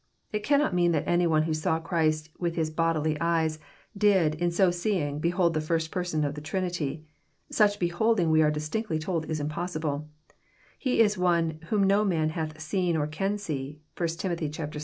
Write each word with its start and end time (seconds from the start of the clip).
It 0.31 0.41
cannot 0.43 0.73
mean 0.73 0.93
that 0.93 1.03
any 1.05 1.27
one 1.27 1.43
who 1.43 1.53
saw 1.53 1.79
Christ 1.79 2.31
with 2.39 2.55
his 2.55 2.71
bodily 2.71 3.17
eyes, 3.21 3.59
did, 3.95 4.33
in 4.33 4.49
so 4.49 4.71
seeing, 4.71 5.19
behold 5.19 5.53
the 5.53 5.61
First 5.61 5.91
Person 5.91 6.23
in 6.23 6.33
the 6.33 6.41
Trinity. 6.41 7.05
Such 7.51 7.77
beholding 7.77 8.31
we 8.31 8.41
are 8.41 8.49
distinctly 8.49 8.97
told 8.97 9.25
is 9.29 9.39
impossible. 9.39 10.09
He 10.79 11.01
is 11.01 11.19
one 11.19 11.59
*' 11.61 11.61
whom 11.67 11.83
no 11.83 12.03
man 12.03 12.29
hath 12.29 12.59
seen 12.59 12.97
or 12.97 13.05
can 13.05 13.37
see." 13.37 13.79
(1 13.95 14.07
Tim. 14.17 14.35
vi. 14.35 14.51